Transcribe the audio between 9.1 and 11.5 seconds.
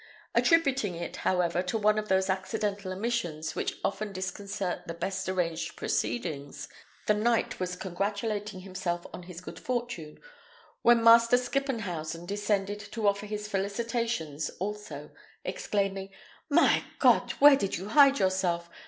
on his good fortune, when Master